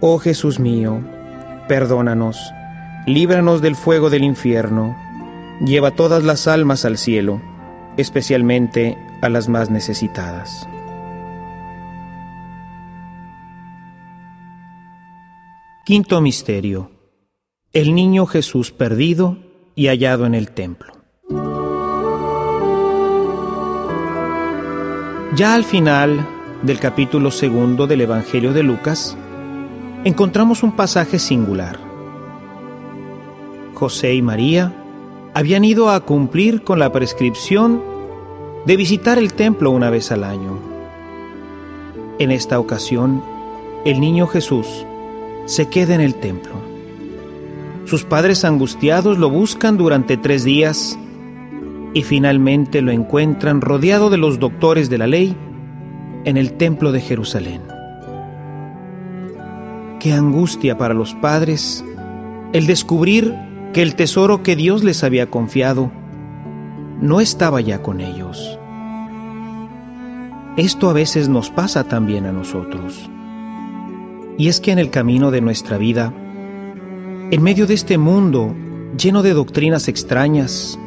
Oh 0.00 0.18
Jesús 0.18 0.58
mío, 0.58 1.00
perdónanos, 1.68 2.52
líbranos 3.06 3.62
del 3.62 3.76
fuego 3.76 4.10
del 4.10 4.24
infierno, 4.24 4.96
lleva 5.64 5.90
todas 5.90 6.24
las 6.24 6.46
almas 6.46 6.84
al 6.84 6.98
cielo, 6.98 7.40
especialmente 7.96 8.98
a 9.22 9.28
las 9.28 9.48
más 9.48 9.70
necesitadas. 9.70 10.68
Quinto 15.84 16.20
Misterio. 16.20 16.92
El 17.72 17.94
Niño 17.94 18.26
Jesús 18.26 18.70
perdido 18.70 19.38
y 19.74 19.88
hallado 19.88 20.26
en 20.26 20.34
el 20.34 20.50
templo. 20.50 20.92
Ya 25.36 25.54
al 25.54 25.64
final 25.64 26.26
del 26.62 26.78
capítulo 26.78 27.30
segundo 27.30 27.86
del 27.86 28.02
Evangelio 28.02 28.52
de 28.52 28.62
Lucas, 28.62 29.16
encontramos 30.04 30.62
un 30.62 30.76
pasaje 30.76 31.18
singular. 31.18 31.89
José 33.80 34.12
y 34.12 34.20
María 34.20 34.74
habían 35.32 35.64
ido 35.64 35.88
a 35.88 36.00
cumplir 36.00 36.64
con 36.64 36.78
la 36.78 36.92
prescripción 36.92 37.82
de 38.66 38.76
visitar 38.76 39.16
el 39.16 39.32
templo 39.32 39.70
una 39.70 39.88
vez 39.88 40.12
al 40.12 40.22
año. 40.22 40.58
En 42.18 42.30
esta 42.30 42.60
ocasión, 42.60 43.22
el 43.86 43.98
niño 43.98 44.26
Jesús 44.26 44.66
se 45.46 45.70
queda 45.70 45.94
en 45.94 46.02
el 46.02 46.16
templo. 46.16 46.52
Sus 47.86 48.04
padres 48.04 48.44
angustiados 48.44 49.16
lo 49.16 49.30
buscan 49.30 49.78
durante 49.78 50.18
tres 50.18 50.44
días 50.44 50.98
y 51.94 52.02
finalmente 52.02 52.82
lo 52.82 52.92
encuentran 52.92 53.62
rodeado 53.62 54.10
de 54.10 54.18
los 54.18 54.38
doctores 54.38 54.90
de 54.90 54.98
la 54.98 55.06
ley 55.06 55.34
en 56.26 56.36
el 56.36 56.52
templo 56.52 56.92
de 56.92 57.00
Jerusalén. 57.00 57.62
Qué 60.00 60.12
angustia 60.12 60.76
para 60.76 60.92
los 60.92 61.14
padres 61.14 61.82
el 62.52 62.66
descubrir 62.66 63.48
que 63.72 63.82
el 63.82 63.94
tesoro 63.94 64.42
que 64.42 64.56
Dios 64.56 64.82
les 64.82 65.04
había 65.04 65.30
confiado 65.30 65.92
no 67.00 67.20
estaba 67.20 67.60
ya 67.60 67.82
con 67.82 68.00
ellos. 68.00 68.58
Esto 70.56 70.90
a 70.90 70.92
veces 70.92 71.28
nos 71.28 71.50
pasa 71.50 71.84
también 71.84 72.26
a 72.26 72.32
nosotros. 72.32 73.08
Y 74.36 74.48
es 74.48 74.60
que 74.60 74.72
en 74.72 74.78
el 74.78 74.90
camino 74.90 75.30
de 75.30 75.40
nuestra 75.40 75.78
vida, 75.78 76.12
en 77.30 77.42
medio 77.42 77.66
de 77.66 77.74
este 77.74 77.98
mundo 77.98 78.54
lleno 78.98 79.22
de 79.22 79.32
doctrinas 79.32 79.86
extrañas, 79.86 80.78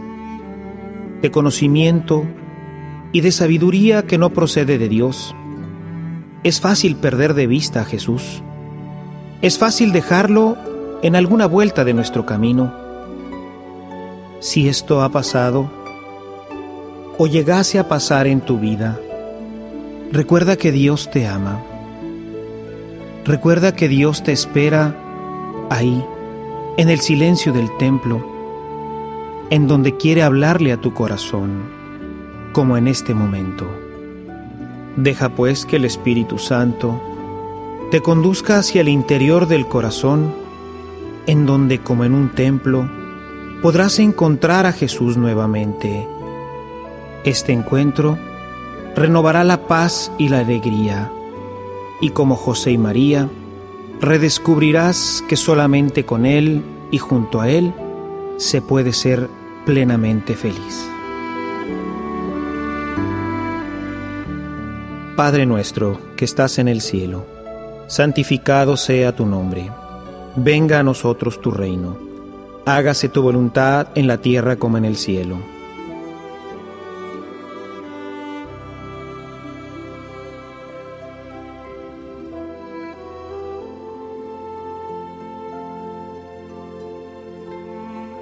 de 1.22 1.32
conocimiento 1.32 2.26
y 3.14 3.22
de 3.22 3.32
sabiduría 3.32 4.04
que 4.04 4.18
no 4.18 4.32
procede 4.32 4.78
de 4.78 4.90
Dios, 4.90 5.34
es 6.44 6.60
fácil 6.60 6.98
perder 6.98 7.34
de 7.34 7.48
vista 7.48 7.82
a 7.82 7.86
Jesús. 7.86 8.44
Es 9.42 9.58
fácil 9.58 9.94
dejarlo 9.94 10.58
en 11.04 11.16
alguna 11.16 11.46
vuelta 11.46 11.86
de 11.86 11.94
nuestro 11.94 12.26
camino. 12.26 12.74
Si 14.40 14.68
esto 14.68 15.04
ha 15.04 15.10
pasado 15.10 15.70
o 17.20 17.28
llegase 17.28 17.78
a 17.78 17.88
pasar 17.88 18.26
en 18.26 18.42
tu 18.42 18.58
vida, 18.58 19.00
recuerda 20.12 20.56
que 20.56 20.72
Dios 20.72 21.12
te 21.12 21.28
ama 21.28 21.62
Recuerda 23.26 23.74
que 23.74 23.88
Dios 23.88 24.22
te 24.24 24.34
espera 24.34 24.98
ahí, 25.70 26.04
en 26.76 26.90
el 26.90 27.00
silencio 27.00 27.54
del 27.54 27.70
templo, 27.78 28.22
en 29.50 29.66
donde 29.66 29.96
quiere 29.96 30.24
hablarle 30.24 30.74
a 30.74 30.82
tu 30.82 30.94
corazón, 30.94 31.64
como 32.52 32.76
en 32.76 32.90
este 32.90 33.14
momento. 33.14 33.66
Deja 34.98 35.30
pues 35.30 35.66
que 35.66 35.78
el 35.78 35.86
Espíritu 35.86 36.38
Santo 36.38 37.02
te 37.92 38.02
conduzca 38.02 38.58
hacia 38.58 38.82
el 38.82 38.90
interior 38.90 39.48
del 39.48 39.68
corazón, 39.68 40.36
en 41.28 41.46
donde 41.46 41.80
como 41.80 42.04
en 42.06 42.14
un 42.14 42.30
templo 42.30 42.90
podrás 43.62 44.00
encontrar 44.00 44.66
a 44.66 44.74
Jesús 44.74 45.18
nuevamente. 45.18 46.08
Este 47.24 47.54
encuentro 47.54 48.18
renovará 48.96 49.44
la 49.44 49.68
paz 49.68 50.12
y 50.18 50.30
la 50.30 50.40
alegría 50.40 51.12
y 52.04 52.10
como 52.10 52.36
José 52.36 52.72
y 52.72 52.78
María, 52.78 53.30
redescubrirás 54.02 55.24
que 55.30 55.38
solamente 55.38 56.06
con 56.06 56.26
Él 56.26 56.62
y 56.92 56.98
junto 56.98 57.40
a 57.40 57.50
Él 57.50 57.74
se 58.36 58.62
puede 58.62 58.92
ser 58.92 59.30
plenamente 59.66 60.36
feliz. 60.36 60.86
Padre 65.16 65.46
nuestro 65.46 65.98
que 66.18 66.26
estás 66.26 66.60
en 66.60 66.68
el 66.68 66.82
cielo, 66.82 67.26
santificado 67.88 68.76
sea 68.76 69.16
tu 69.16 69.26
nombre, 69.26 69.72
venga 70.36 70.80
a 70.80 70.84
nosotros 70.84 71.40
tu 71.42 71.52
reino, 71.52 71.98
hágase 72.66 73.10
tu 73.10 73.22
voluntad 73.22 73.88
en 73.96 74.08
la 74.08 74.18
tierra 74.18 74.56
como 74.56 74.78
en 74.78 74.86
el 74.86 74.96
cielo. 74.96 75.38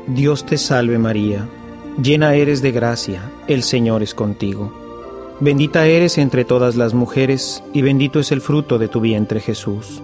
Dios 0.08 0.46
te 0.46 0.58
salve 0.58 0.98
María, 0.98 1.48
llena 2.02 2.36
eres 2.36 2.62
de 2.62 2.74
gracia, 2.74 3.32
el 3.48 3.64
Señor 3.64 4.04
es 4.04 4.14
contigo. 4.14 4.74
Bendita 5.40 5.88
eres 5.88 6.18
entre 6.18 6.44
todas 6.44 6.76
las 6.76 6.94
mujeres, 6.94 7.64
y 7.74 7.82
bendito 7.82 8.20
es 8.20 8.32
el 8.34 8.42
fruto 8.42 8.78
de 8.78 8.90
tu 8.90 9.00
vientre 9.00 9.40
Jesús. 9.40 10.04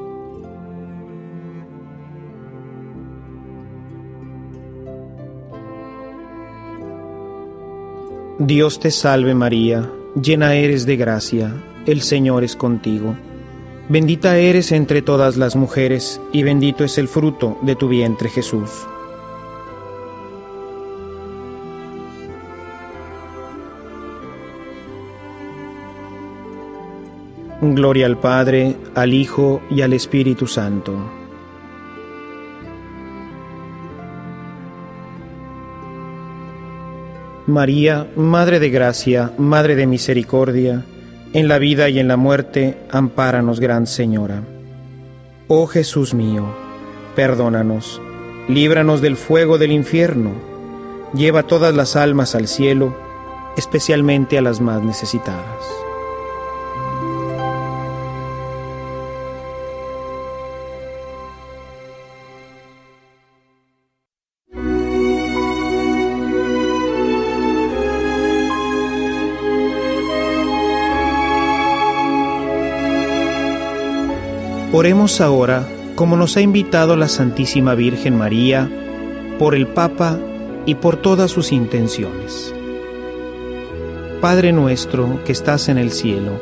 Dios 8.51 8.81
te 8.81 8.91
salve 8.91 9.33
María, 9.33 9.89
llena 10.21 10.55
eres 10.55 10.85
de 10.85 10.97
gracia, 10.97 11.53
el 11.85 12.01
Señor 12.01 12.43
es 12.43 12.57
contigo. 12.57 13.15
Bendita 13.87 14.37
eres 14.37 14.73
entre 14.73 15.01
todas 15.01 15.37
las 15.37 15.55
mujeres, 15.55 16.19
y 16.33 16.43
bendito 16.43 16.83
es 16.83 16.97
el 16.97 17.07
fruto 17.07 17.57
de 17.61 17.77
tu 17.77 17.87
vientre 17.87 18.27
Jesús. 18.27 18.69
Gloria 27.61 28.05
al 28.05 28.17
Padre, 28.17 28.75
al 28.95 29.13
Hijo 29.13 29.61
y 29.69 29.79
al 29.79 29.93
Espíritu 29.93 30.45
Santo. 30.45 31.20
María, 37.51 38.07
Madre 38.15 38.59
de 38.59 38.69
Gracia, 38.69 39.31
Madre 39.37 39.75
de 39.75 39.85
Misericordia, 39.85 40.83
en 41.33 41.47
la 41.47 41.59
vida 41.59 41.89
y 41.89 41.99
en 41.99 42.07
la 42.07 42.17
muerte, 42.17 42.77
ampáranos, 42.89 43.59
Gran 43.59 43.85
Señora. 43.85 44.41
Oh 45.47 45.67
Jesús 45.67 46.13
mío, 46.13 46.45
perdónanos, 47.15 48.01
líbranos 48.47 49.01
del 49.01 49.17
fuego 49.17 49.57
del 49.57 49.73
infierno, 49.73 50.31
lleva 51.13 51.43
todas 51.43 51.75
las 51.75 51.95
almas 51.95 52.35
al 52.35 52.47
cielo, 52.47 52.95
especialmente 53.57 54.37
a 54.37 54.41
las 54.41 54.61
más 54.61 54.81
necesitadas. 54.81 55.90
Oremos 74.73 75.19
ahora, 75.19 75.67
como 75.95 76.15
nos 76.15 76.37
ha 76.37 76.41
invitado 76.41 76.95
la 76.95 77.09
Santísima 77.09 77.75
Virgen 77.75 78.17
María, 78.17 78.69
por 79.37 79.53
el 79.53 79.67
Papa 79.67 80.17
y 80.65 80.75
por 80.75 80.95
todas 80.95 81.29
sus 81.29 81.51
intenciones. 81.51 82.55
Padre 84.21 84.53
nuestro 84.53 85.21
que 85.25 85.33
estás 85.33 85.67
en 85.67 85.77
el 85.77 85.91
cielo, 85.91 86.39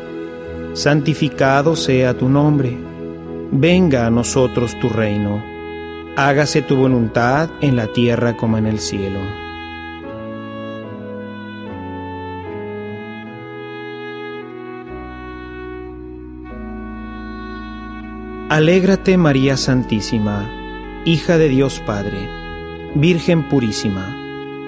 santificado 0.74 1.76
sea 1.76 2.16
tu 2.16 2.30
nombre, 2.30 2.78
venga 3.52 4.06
a 4.06 4.12
nosotros 4.12 4.78
tu 4.80 4.90
reino, 4.90 5.44
hágase 6.16 6.62
tu 6.62 6.76
voluntad 6.76 7.50
en 7.62 7.76
la 7.76 7.88
tierra 7.88 8.38
como 8.38 8.60
en 8.60 8.68
el 8.68 8.80
cielo. 8.80 9.49
Alégrate 18.50 19.16
María 19.16 19.58
Santísima, 19.58 20.50
hija 21.06 21.38
de 21.38 21.50
Dios 21.50 21.84
Padre, 21.86 22.28
Virgen 22.96 23.48
purísima, 23.48 24.18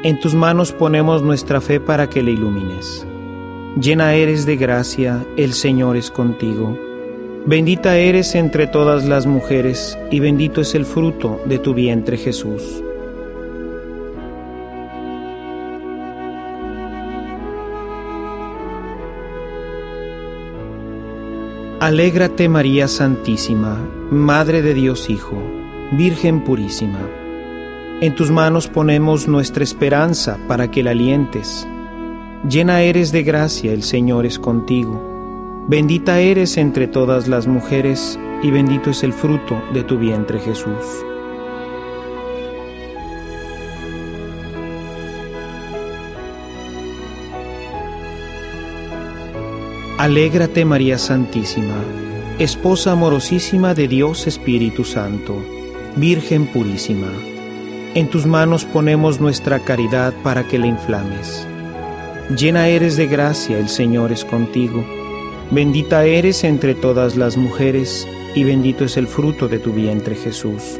en 0.03 0.19
tus 0.19 0.35
manos 0.35 0.71
ponemos 0.71 1.23
nuestra 1.23 1.61
fe 1.61 1.79
para 1.79 2.07
que 2.07 2.21
la 2.21 2.29
ilumines. 2.29 3.07
Llena 3.81 4.13
eres 4.13 4.45
de 4.45 4.55
gracia, 4.55 5.25
el 5.35 5.53
Señor 5.53 5.97
es 5.97 6.11
contigo. 6.11 6.77
Bendita 7.47 7.97
eres 7.97 8.35
entre 8.35 8.67
todas 8.67 9.05
las 9.05 9.25
mujeres, 9.25 9.97
y 10.11 10.19
bendito 10.19 10.61
es 10.61 10.75
el 10.75 10.85
fruto 10.85 11.41
de 11.45 11.57
tu 11.57 11.73
vientre 11.73 12.17
Jesús. 12.17 12.83
Alégrate 21.81 22.47
María 22.47 22.87
Santísima, 22.87 23.75
Madre 24.11 24.61
de 24.61 24.75
Dios 24.75 25.09
Hijo, 25.09 25.41
Virgen 25.93 26.43
purísima. 26.43 26.99
En 28.01 28.13
tus 28.13 28.29
manos 28.29 28.67
ponemos 28.67 29.27
nuestra 29.27 29.63
esperanza 29.63 30.37
para 30.47 30.69
que 30.69 30.83
la 30.83 30.91
alientes. 30.91 31.67
Llena 32.47 32.81
eres 32.81 33.11
de 33.11 33.23
gracia, 33.23 33.73
el 33.73 33.81
Señor 33.81 34.27
es 34.27 34.37
contigo. 34.37 35.65
Bendita 35.67 36.19
eres 36.19 36.57
entre 36.57 36.85
todas 36.85 37.27
las 37.27 37.47
mujeres, 37.47 38.19
y 38.43 38.51
bendito 38.51 38.91
es 38.91 39.01
el 39.01 39.11
fruto 39.11 39.59
de 39.73 39.81
tu 39.81 39.97
vientre 39.97 40.39
Jesús. 40.39 40.85
Alégrate 50.01 50.65
María 50.65 50.97
Santísima, 50.97 51.77
Esposa 52.39 52.93
amorosísima 52.93 53.75
de 53.75 53.87
Dios 53.87 54.25
Espíritu 54.25 54.83
Santo, 54.83 55.35
Virgen 55.95 56.47
purísima. 56.47 57.11
En 57.93 58.09
tus 58.09 58.25
manos 58.25 58.65
ponemos 58.65 59.21
nuestra 59.21 59.59
caridad 59.59 60.11
para 60.23 60.47
que 60.47 60.57
la 60.57 60.65
inflames. 60.65 61.45
Llena 62.35 62.67
eres 62.67 62.97
de 62.97 63.05
gracia, 63.05 63.59
el 63.59 63.69
Señor 63.69 64.11
es 64.11 64.25
contigo. 64.25 64.83
Bendita 65.51 66.03
eres 66.03 66.43
entre 66.45 66.73
todas 66.73 67.15
las 67.15 67.37
mujeres, 67.37 68.07
y 68.33 68.43
bendito 68.43 68.85
es 68.85 68.97
el 68.97 69.05
fruto 69.05 69.47
de 69.47 69.59
tu 69.59 69.71
vientre 69.71 70.15
Jesús. 70.15 70.79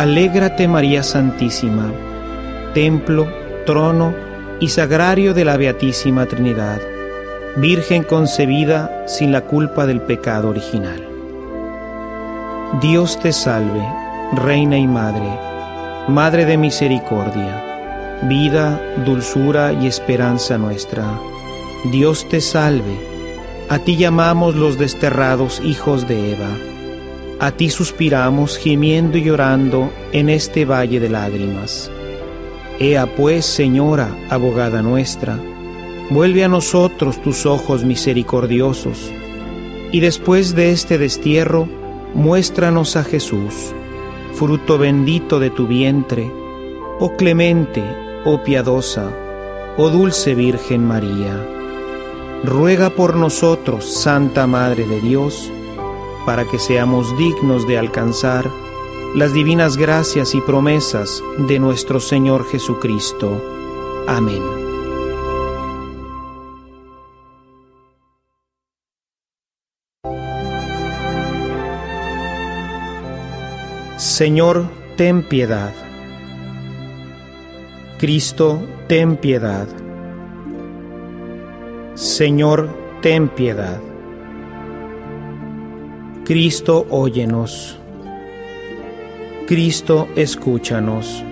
Alégrate 0.00 0.66
María 0.66 1.02
Santísima, 1.02 1.92
templo, 2.72 3.28
trono 3.66 4.14
y 4.58 4.70
sagrario 4.70 5.34
de 5.34 5.44
la 5.44 5.58
Beatísima 5.58 6.24
Trinidad, 6.24 6.80
Virgen 7.56 8.04
concebida 8.04 9.04
sin 9.06 9.30
la 9.30 9.42
culpa 9.42 9.84
del 9.84 10.00
pecado 10.00 10.48
original. 10.48 11.06
Dios 12.80 13.20
te 13.20 13.30
salve, 13.30 13.86
Reina 14.32 14.78
y 14.78 14.86
Madre, 14.86 15.38
Madre 16.08 16.46
de 16.46 16.56
Misericordia, 16.56 18.18
vida, 18.22 18.80
dulzura 19.04 19.74
y 19.74 19.86
esperanza 19.86 20.56
nuestra. 20.56 21.04
Dios 21.92 22.26
te 22.26 22.40
salve, 22.40 22.96
a 23.68 23.78
ti 23.80 23.98
llamamos 23.98 24.54
los 24.54 24.78
desterrados 24.78 25.60
hijos 25.62 26.08
de 26.08 26.32
Eva 26.32 26.48
a 27.40 27.52
ti 27.52 27.70
suspiramos 27.70 28.58
gimiendo 28.58 29.16
y 29.16 29.24
llorando 29.24 29.90
en 30.12 30.28
este 30.28 30.66
valle 30.66 31.00
de 31.00 31.08
lágrimas. 31.08 31.90
Ea 32.78 33.06
pues, 33.16 33.46
Señora, 33.46 34.14
abogada 34.28 34.82
nuestra, 34.82 35.38
vuelve 36.10 36.44
a 36.44 36.48
nosotros 36.48 37.20
tus 37.22 37.46
ojos 37.46 37.82
misericordiosos, 37.82 39.10
y 39.90 40.00
después 40.00 40.54
de 40.54 40.70
este 40.70 40.98
destierro, 40.98 41.66
muéstranos 42.14 42.96
a 42.96 43.04
Jesús, 43.04 43.72
fruto 44.34 44.76
bendito 44.76 45.40
de 45.40 45.48
tu 45.48 45.66
vientre, 45.66 46.30
oh 47.00 47.16
clemente, 47.16 47.82
oh 48.26 48.42
piadosa, 48.42 49.10
oh 49.78 49.88
dulce 49.88 50.34
Virgen 50.34 50.86
María. 50.86 51.42
Ruega 52.44 52.90
por 52.90 53.16
nosotros, 53.16 53.84
Santa 53.84 54.46
Madre 54.46 54.86
de 54.86 55.00
Dios, 55.00 55.50
para 56.30 56.44
que 56.44 56.60
seamos 56.60 57.18
dignos 57.18 57.66
de 57.66 57.76
alcanzar 57.76 58.48
las 59.16 59.34
divinas 59.34 59.76
gracias 59.76 60.36
y 60.36 60.40
promesas 60.40 61.20
de 61.38 61.58
nuestro 61.58 61.98
Señor 61.98 62.48
Jesucristo. 62.48 63.42
Amén. 64.06 64.40
Señor, 73.96 74.70
ten 74.96 75.24
piedad. 75.24 75.74
Cristo, 77.98 78.62
ten 78.86 79.16
piedad. 79.16 79.66
Señor, 81.96 82.70
ten 83.02 83.28
piedad. 83.28 83.89
Cristo, 86.30 86.86
óyenos. 86.90 87.76
Cristo, 89.48 90.06
escúchanos. 90.14 91.24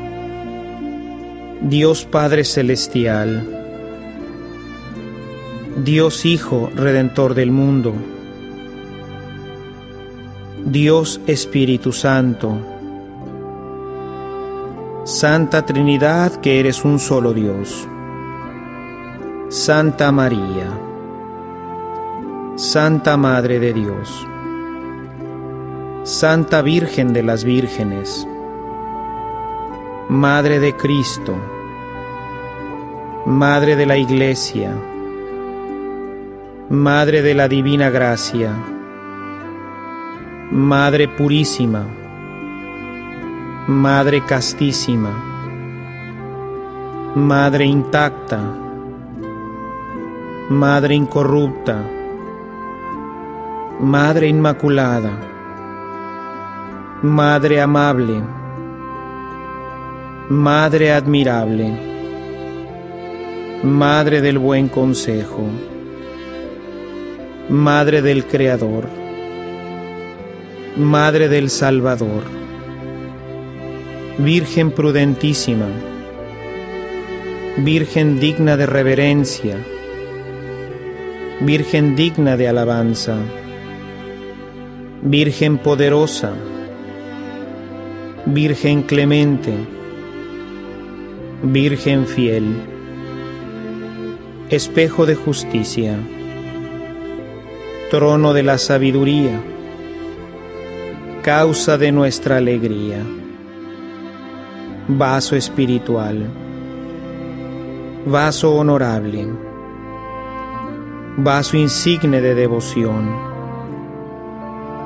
Dios 1.63 2.05
Padre 2.05 2.43
Celestial, 2.43 3.47
Dios 5.85 6.25
Hijo, 6.25 6.73
Redentor 6.75 7.35
del 7.35 7.53
mundo, 7.53 7.95
Dios 10.67 11.21
Espíritu 11.29 11.93
Santo, 11.93 12.59
Santa 15.05 15.65
Trinidad 15.65 16.41
que 16.41 16.59
eres 16.59 16.85
un 16.85 16.99
solo 16.99 17.33
Dios, 17.33 17.87
Santa 19.49 20.11
María, 20.11 20.77
Santa 22.57 23.17
Madre 23.17 23.61
de 23.61 23.73
Dios, 23.73 24.27
Santa 26.09 26.63
Virgen 26.63 27.13
de 27.13 27.23
las 27.23 27.45
Vírgenes, 27.45 28.27
Madre 30.09 30.59
de 30.59 30.75
Cristo, 30.75 31.37
Madre 33.27 33.77
de 33.77 33.85
la 33.85 33.99
Iglesia, 33.99 34.75
Madre 36.71 37.21
de 37.21 37.35
la 37.35 37.47
Divina 37.47 37.91
Gracia, 37.91 38.55
Madre 40.51 41.09
Purísima, 41.09 41.85
Madre 43.67 44.25
Castísima, 44.25 45.13
Madre 47.17 47.67
Intacta, 47.67 48.41
Madre 50.49 50.95
Incorrupta, 50.95 51.85
Madre 53.81 54.29
Inmaculada, 54.29 55.28
Madre 57.01 57.61
Amable, 57.61 58.21
Madre 60.31 60.91
Admirable, 60.91 61.79
Madre 63.63 64.21
del 64.21 64.39
Buen 64.41 64.67
Consejo, 64.67 65.47
Madre 67.49 68.03
del 68.03 68.25
Creador, 68.25 68.89
Madre 70.77 71.29
del 71.29 71.51
Salvador, 71.51 72.25
Virgen 74.19 74.73
prudentísima, 74.73 75.69
Virgen 77.59 78.19
digna 78.19 78.57
de 78.57 78.67
reverencia, 78.67 79.57
Virgen 81.43 81.95
digna 81.95 82.37
de 82.37 82.49
alabanza, 82.49 83.19
Virgen 85.03 85.59
poderosa, 85.59 86.33
Virgen 88.27 88.83
clemente, 88.83 89.55
Virgen 91.43 92.07
fiel, 92.07 92.57
espejo 94.51 95.07
de 95.07 95.15
justicia, 95.15 95.97
trono 97.91 98.33
de 98.33 98.43
la 98.43 98.59
sabiduría, 98.59 99.41
causa 101.23 101.79
de 101.79 101.93
nuestra 101.93 102.39
alegría 102.39 103.03
vaso 104.91 105.37
espiritual, 105.37 106.31
vaso 108.07 108.55
honorable, 108.55 109.29
vaso 111.19 111.59
insigne 111.59 112.23
de 112.23 112.35
devoción, 112.35 113.15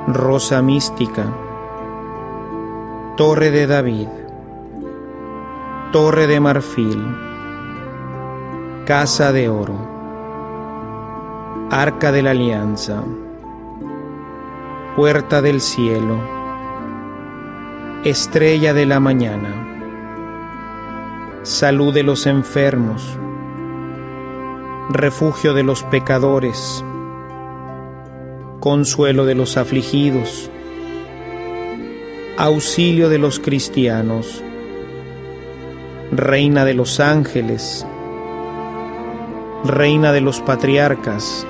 rosa 0.07 0.61
mística, 0.61 1.33
torre 3.15 3.51
de 3.51 3.67
David, 3.67 4.07
torre 5.91 6.25
de 6.25 6.39
marfil, 6.39 7.15
casa 8.87 9.31
de 9.31 9.49
oro, 9.49 9.77
arca 11.69 12.11
de 12.11 12.23
la 12.23 12.31
alianza, 12.31 13.03
puerta 14.95 15.43
del 15.43 15.61
cielo, 15.61 16.17
estrella 18.03 18.73
de 18.73 18.87
la 18.87 18.99
mañana. 18.99 19.59
Salud 21.43 21.93
de 21.93 22.01
los 22.01 22.25
enfermos, 22.25 23.19
refugio 24.89 25.53
de 25.53 25.61
los 25.61 25.83
pecadores, 25.83 26.83
consuelo 28.59 29.25
de 29.25 29.35
los 29.35 29.55
afligidos, 29.55 30.49
auxilio 32.37 33.09
de 33.09 33.17
los 33.19 33.39
cristianos, 33.39 34.43
reina 36.11 36.65
de 36.65 36.73
los 36.73 36.99
ángeles, 36.99 37.85
reina 39.65 40.11
de 40.11 40.21
los 40.21 40.41
patriarcas, 40.41 41.45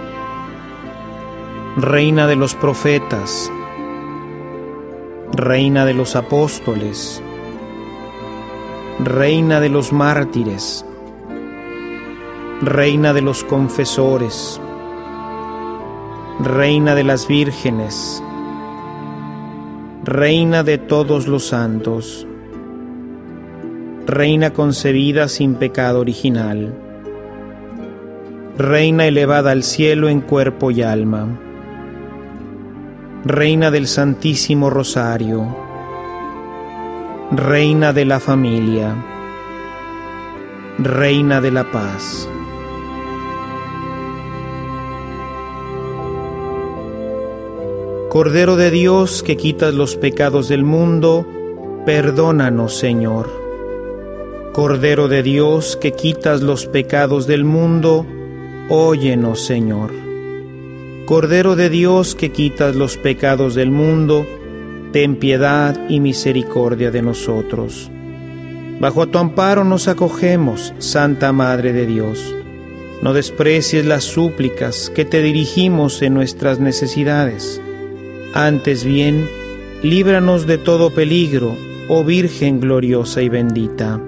reina 1.77 2.27
de 2.27 2.35
los 2.35 2.55
profetas, 2.55 3.51
reina 5.33 5.85
de 5.85 5.93
los 5.93 6.15
apóstoles, 6.15 7.23
Reina 8.99 9.59
de 9.59 9.69
los 9.69 9.91
mártires, 9.91 10.85
Reina 12.61 13.11
de 13.11 13.21
los 13.21 13.43
confesores, 13.43 14.61
Reina 16.39 16.93
de 16.93 17.03
las 17.03 17.27
vírgenes, 17.27 18.23
Reina 20.05 20.63
de 20.63 20.77
todos 20.77 21.29
los 21.29 21.47
santos, 21.47 22.27
Reina 24.05 24.51
concebida 24.51 25.29
sin 25.29 25.55
pecado 25.55 26.01
original, 26.01 26.73
Reina 28.57 29.05
elevada 29.07 29.51
al 29.51 29.63
cielo 29.63 30.09
en 30.09 30.19
cuerpo 30.19 30.71
y 30.71 30.81
alma, 30.81 31.29
Reina 33.23 33.71
del 33.71 33.87
Santísimo 33.87 34.69
Rosario, 34.69 35.55
Reina 37.31 37.93
de 37.93 38.03
la 38.03 38.19
familia, 38.19 38.93
Reina 40.79 41.39
de 41.39 41.51
la 41.51 41.71
paz. 41.71 42.27
Cordero 48.13 48.57
de 48.57 48.69
Dios 48.69 49.23
que 49.23 49.37
quitas 49.37 49.73
los 49.73 49.95
pecados 49.95 50.47
del 50.47 50.63
mundo, 50.63 51.25
perdónanos 51.83 52.77
Señor. 52.77 53.27
Cordero 54.53 55.07
de 55.07 55.23
Dios 55.23 55.75
que 55.81 55.93
quitas 55.93 56.43
los 56.43 56.67
pecados 56.67 57.25
del 57.25 57.43
mundo, 57.43 58.05
óyenos 58.69 59.43
Señor. 59.43 59.89
Cordero 61.07 61.55
de 61.55 61.71
Dios 61.71 62.13
que 62.13 62.31
quitas 62.31 62.75
los 62.75 62.97
pecados 62.97 63.55
del 63.55 63.71
mundo, 63.71 64.27
ten 64.91 65.15
piedad 65.15 65.75
y 65.89 65.99
misericordia 65.99 66.91
de 66.91 67.01
nosotros. 67.01 67.89
Bajo 68.79 69.07
tu 69.07 69.17
amparo 69.17 69.63
nos 69.63 69.87
acogemos, 69.87 70.75
Santa 70.77 71.33
Madre 71.33 71.73
de 71.73 71.87
Dios. 71.87 72.35
No 73.01 73.15
desprecies 73.15 73.87
las 73.87 74.03
súplicas 74.03 74.91
que 74.93 75.03
te 75.03 75.23
dirigimos 75.23 76.03
en 76.03 76.13
nuestras 76.13 76.59
necesidades. 76.59 77.59
Antes 78.35 78.83
bien, 78.83 79.29
líbranos 79.83 80.47
de 80.47 80.57
todo 80.57 80.89
peligro, 80.89 81.55
oh 81.87 82.03
Virgen 82.03 82.59
gloriosa 82.59 83.21
y 83.21 83.29
bendita. 83.29 84.01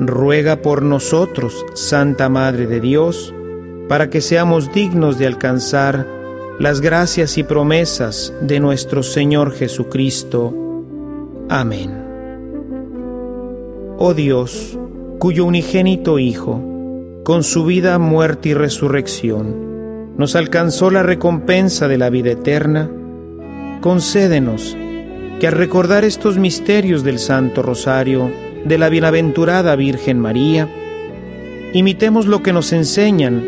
Ruega 0.00 0.62
por 0.62 0.82
nosotros, 0.82 1.64
Santa 1.74 2.28
Madre 2.28 2.66
de 2.66 2.80
Dios, 2.80 3.32
para 3.88 4.10
que 4.10 4.20
seamos 4.20 4.72
dignos 4.72 5.16
de 5.16 5.28
alcanzar 5.28 6.08
las 6.58 6.80
gracias 6.80 7.38
y 7.38 7.44
promesas 7.44 8.34
de 8.40 8.58
nuestro 8.58 9.04
Señor 9.04 9.52
Jesucristo. 9.52 10.52
Amén. 11.48 12.02
Oh 13.96 14.12
Dios, 14.12 14.76
cuyo 15.20 15.44
unigénito 15.44 16.18
Hijo, 16.18 16.60
con 17.22 17.44
su 17.44 17.64
vida, 17.64 18.00
muerte 18.00 18.48
y 18.48 18.54
resurrección, 18.54 20.16
nos 20.16 20.34
alcanzó 20.34 20.90
la 20.90 21.04
recompensa 21.04 21.86
de 21.86 21.96
la 21.96 22.10
vida 22.10 22.32
eterna, 22.32 22.90
concédenos 23.80 24.76
que 25.40 25.46
al 25.46 25.54
recordar 25.54 26.04
estos 26.04 26.38
misterios 26.38 27.02
del 27.02 27.18
Santo 27.18 27.62
Rosario 27.62 28.30
de 28.64 28.78
la 28.78 28.88
bienaventurada 28.88 29.74
Virgen 29.76 30.18
María, 30.18 30.68
imitemos 31.72 32.26
lo 32.26 32.42
que 32.42 32.52
nos 32.52 32.72
enseñan 32.72 33.42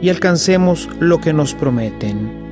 y 0.00 0.10
alcancemos 0.10 0.88
lo 1.00 1.20
que 1.20 1.32
nos 1.32 1.54
prometen 1.54 2.44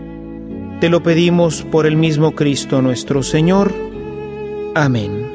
te 0.83 0.89
lo 0.89 1.01
pedimos 1.01 1.63
por 1.63 1.87
el 1.87 1.95
mismo 1.95 2.33
Cristo 2.33 2.83
nuestro 2.83 3.23
Señor. 3.23 3.73
Amén. 4.75 5.29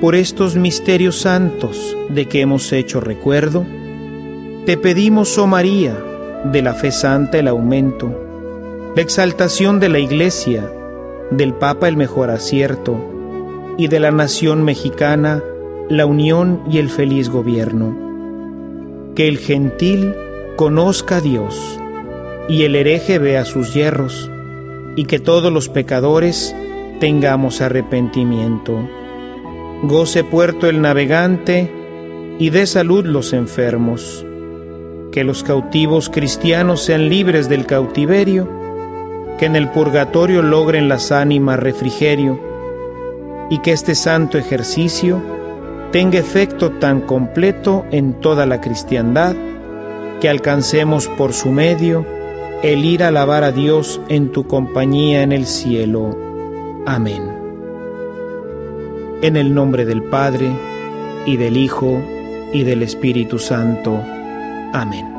Por 0.00 0.14
estos 0.14 0.56
misterios 0.56 1.20
santos 1.20 1.94
de 2.08 2.24
que 2.24 2.40
hemos 2.40 2.72
hecho 2.72 3.00
recuerdo, 3.00 3.66
te 4.64 4.78
pedimos, 4.78 5.36
oh 5.36 5.46
María, 5.46 6.02
de 6.50 6.62
la 6.62 6.72
fe 6.72 6.92
santa 6.92 7.36
el 7.36 7.46
aumento, 7.46 8.18
la 8.94 9.02
exaltación 9.02 9.80
de 9.80 9.88
la 9.88 9.98
Iglesia, 9.98 10.70
del 11.30 11.54
Papa 11.54 11.88
el 11.88 11.96
mejor 11.96 12.30
acierto, 12.30 12.98
y 13.76 13.88
de 13.88 14.00
la 14.00 14.10
nación 14.10 14.64
mexicana 14.64 15.42
la 15.88 16.04
unión 16.04 16.62
y 16.70 16.78
el 16.78 16.90
feliz 16.90 17.28
gobierno. 17.30 17.96
Que 19.14 19.28
el 19.28 19.38
gentil 19.38 20.14
conozca 20.56 21.16
a 21.16 21.20
Dios, 21.20 21.78
y 22.48 22.64
el 22.64 22.74
hereje 22.74 23.18
vea 23.18 23.44
sus 23.44 23.74
yerros, 23.74 24.30
y 24.96 25.04
que 25.04 25.20
todos 25.20 25.52
los 25.52 25.68
pecadores 25.68 26.54
tengamos 26.98 27.60
arrepentimiento. 27.60 28.88
Goce 29.84 30.24
puerto 30.24 30.68
el 30.68 30.80
navegante, 30.80 31.70
y 32.38 32.50
dé 32.50 32.66
salud 32.66 33.04
los 33.04 33.32
enfermos. 33.32 34.24
Que 35.12 35.24
los 35.24 35.42
cautivos 35.42 36.10
cristianos 36.10 36.82
sean 36.82 37.08
libres 37.08 37.48
del 37.48 37.66
cautiverio, 37.66 38.57
que 39.38 39.46
en 39.46 39.56
el 39.56 39.70
purgatorio 39.70 40.42
logren 40.42 40.88
las 40.88 41.12
ánimas 41.12 41.58
refrigerio, 41.58 42.38
y 43.50 43.58
que 43.58 43.72
este 43.72 43.94
santo 43.94 44.36
ejercicio 44.36 45.22
tenga 45.92 46.18
efecto 46.18 46.72
tan 46.72 47.00
completo 47.00 47.86
en 47.90 48.14
toda 48.14 48.44
la 48.44 48.60
cristiandad, 48.60 49.34
que 50.20 50.28
alcancemos 50.28 51.08
por 51.08 51.32
su 51.32 51.50
medio 51.50 52.04
el 52.62 52.84
ir 52.84 53.04
a 53.04 53.08
alabar 53.08 53.44
a 53.44 53.52
Dios 53.52 54.00
en 54.08 54.32
tu 54.32 54.46
compañía 54.46 55.22
en 55.22 55.32
el 55.32 55.46
cielo. 55.46 56.16
Amén. 56.86 57.22
En 59.22 59.36
el 59.36 59.54
nombre 59.54 59.84
del 59.84 60.02
Padre, 60.02 60.50
y 61.24 61.36
del 61.36 61.56
Hijo, 61.56 62.00
y 62.52 62.64
del 62.64 62.82
Espíritu 62.82 63.38
Santo. 63.38 64.00
Amén. 64.72 65.17